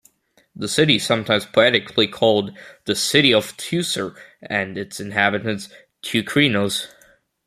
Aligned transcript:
The 0.55 0.67
city 0.67 0.95
is 0.95 1.05
sometimes 1.05 1.45
poetically 1.45 2.07
called 2.07 2.57
"The 2.85 2.95
City 2.95 3.35
of 3.35 3.55
Teucer" 3.57 4.15
and 4.41 4.75
its 4.75 4.99
inhabitants 4.99 5.69
"teucrinos". 6.01 6.87